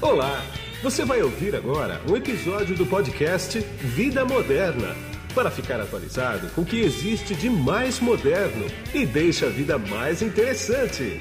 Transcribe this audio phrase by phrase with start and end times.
[0.00, 0.46] Olá!
[0.80, 4.94] Você vai ouvir agora um episódio do podcast Vida Moderna
[5.34, 8.64] para ficar atualizado com o que existe de mais moderno
[8.94, 11.20] e deixa a vida mais interessante.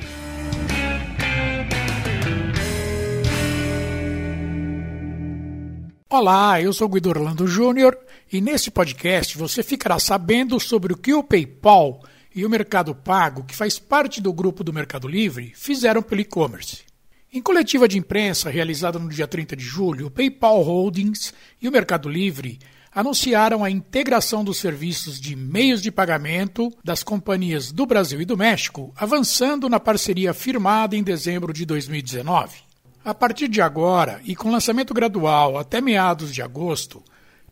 [6.07, 7.97] Olá, eu sou Guido Orlando Júnior
[8.31, 12.03] e neste podcast você ficará sabendo sobre o que o PayPal
[12.33, 16.85] e o Mercado Pago, que faz parte do grupo do Mercado Livre, fizeram pelo e-commerce.
[17.31, 21.71] Em coletiva de imprensa realizada no dia 30 de julho, o PayPal Holdings e o
[21.71, 22.57] Mercado Livre
[22.95, 28.37] anunciaram a integração dos serviços de meios de pagamento das companhias do Brasil e do
[28.37, 32.59] México, avançando na parceria firmada em dezembro de 2019.
[33.03, 37.03] A partir de agora, e com lançamento gradual até meados de agosto,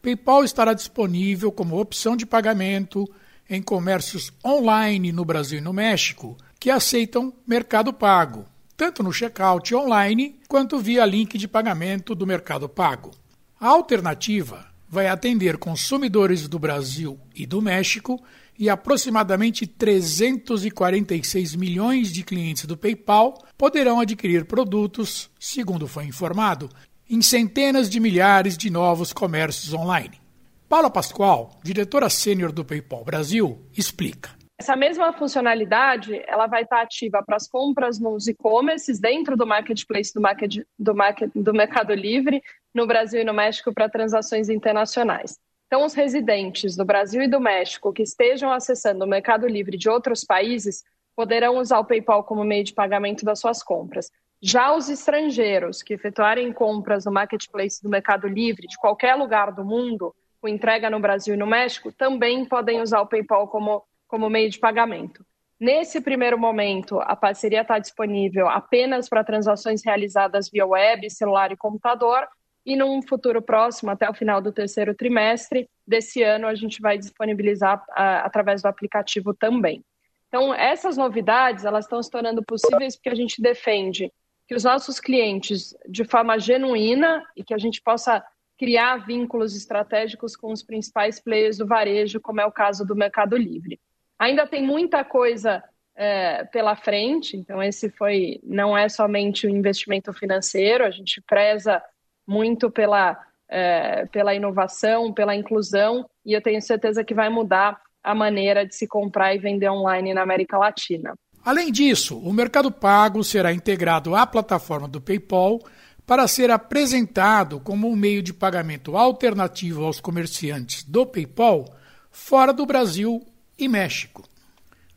[0.01, 3.05] PayPal estará disponível como opção de pagamento
[3.49, 8.45] em comércios online no Brasil e no México que aceitam Mercado Pago,
[8.77, 13.11] tanto no checkout online quanto via link de pagamento do Mercado Pago.
[13.59, 18.21] A alternativa vai atender consumidores do Brasil e do México
[18.57, 26.69] e aproximadamente 346 milhões de clientes do PayPal poderão adquirir produtos, segundo foi informado,
[27.09, 30.19] em centenas de milhares de novos comércios online.
[30.67, 34.44] Paula Pascoal, diretora sênior do PayPal Brasil, explica.
[34.57, 40.13] Essa mesma funcionalidade ela vai estar ativa para as compras nos e-commerces dentro do marketplace
[40.13, 42.41] do, market, do, market, do Mercado Livre
[42.73, 45.37] no Brasil e no México para transações internacionais.
[45.67, 49.89] Então, os residentes do Brasil e do México que estejam acessando o Mercado Livre de
[49.89, 50.83] outros países
[51.15, 54.09] poderão usar o PayPal como meio de pagamento das suas compras.
[54.41, 59.65] Já os estrangeiros que efetuarem compras no marketplace do Mercado Livre de qualquer lugar do
[59.65, 63.83] mundo, com entrega no Brasil e no México, também podem usar o PayPal como
[64.15, 65.25] como meio de pagamento.
[65.59, 71.57] Nesse primeiro momento, a parceria está disponível apenas para transações realizadas via web, celular e
[71.57, 72.25] computador,
[72.65, 76.97] e num futuro próximo, até o final do terceiro trimestre desse ano, a gente vai
[76.97, 79.83] disponibilizar a, através do aplicativo também.
[80.29, 84.09] Então, essas novidades, elas estão se tornando possíveis porque a gente defende
[84.47, 88.23] que os nossos clientes, de forma genuína, e que a gente possa
[88.57, 93.35] criar vínculos estratégicos com os principais players do varejo, como é o caso do Mercado
[93.35, 93.77] Livre.
[94.17, 95.63] Ainda tem muita coisa
[95.95, 101.21] é, pela frente, então esse foi não é somente o um investimento financeiro, a gente
[101.21, 101.81] preza
[102.27, 103.17] muito pela,
[103.47, 108.75] é, pela inovação, pela inclusão, e eu tenho certeza que vai mudar a maneira de
[108.75, 111.13] se comprar e vender online na América Latina.
[111.43, 115.59] Além disso, o Mercado Pago será integrado à plataforma do PayPal
[116.05, 121.65] para ser apresentado como um meio de pagamento alternativo aos comerciantes do PayPal
[122.11, 123.21] fora do Brasil
[123.57, 124.23] e México.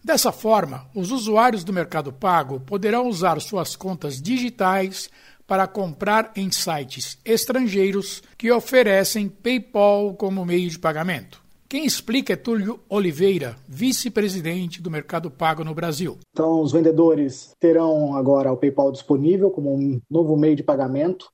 [0.03, 5.11] Dessa forma, os usuários do Mercado Pago poderão usar suas contas digitais
[5.47, 11.43] para comprar em sites estrangeiros que oferecem PayPal como meio de pagamento.
[11.69, 16.17] Quem explica é Túlio Oliveira, vice-presidente do Mercado Pago no Brasil.
[16.33, 21.31] Então, os vendedores terão agora o PayPal disponível como um novo meio de pagamento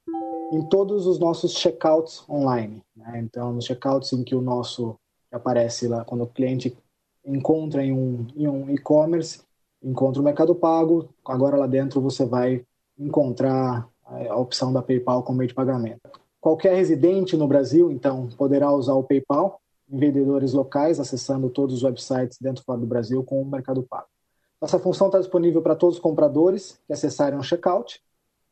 [0.53, 2.83] em todos os nossos checkouts online.
[2.97, 3.21] Né?
[3.25, 4.97] Então, nos checkouts em que o nosso
[5.31, 6.77] aparece lá quando o cliente
[7.25, 9.43] encontra em um em um e-commerce,
[9.83, 12.65] encontra o Mercado Pago, agora lá dentro você vai
[12.99, 16.11] encontrar a opção da PayPal como meio de pagamento.
[16.41, 21.83] Qualquer residente no Brasil, então, poderá usar o PayPal em vendedores locais, acessando todos os
[21.83, 24.07] websites dentro e fora do Brasil com o Mercado Pago.
[24.63, 28.01] Essa função está disponível para todos os compradores que acessarem o checkout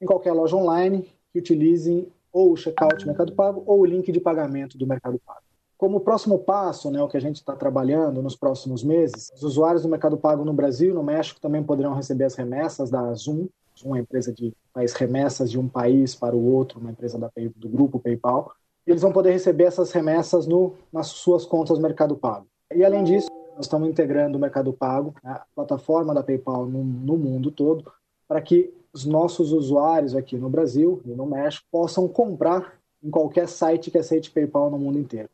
[0.00, 4.20] em qualquer loja online que utilizem ou o checkout Mercado Pago ou o link de
[4.20, 5.51] pagamento do Mercado Pago.
[5.82, 9.82] Como próximo passo, né, o que a gente está trabalhando nos próximos meses, os usuários
[9.82, 13.48] do Mercado Pago no Brasil e no México também poderão receber as remessas da Zoom,
[13.84, 17.68] uma empresa de faz remessas de um país para o outro, uma empresa da, do
[17.68, 18.52] grupo PayPal.
[18.86, 22.46] Eles vão poder receber essas remessas no, nas suas contas Mercado Pago.
[22.72, 23.26] E além disso,
[23.56, 27.92] nós estamos integrando o Mercado Pago, né, a plataforma da PayPal no, no mundo todo,
[28.28, 33.48] para que os nossos usuários aqui no Brasil e no México possam comprar em qualquer
[33.48, 35.28] site que aceite PayPal no mundo inteiro.